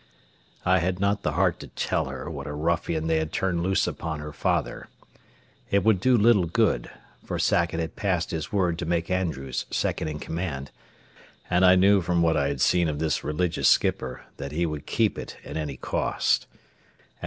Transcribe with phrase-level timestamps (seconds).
[0.65, 3.85] I had not the heart to tell her what a ruffian they had turned loose
[3.85, 4.87] upon her father.
[5.69, 6.89] It would do little good,
[7.23, 10.71] for Sackett had passed his word to make Andrews second in command,
[11.51, 14.87] and I knew from what I had seen of this religious skipper, that he would
[14.87, 16.47] keep it at any cost.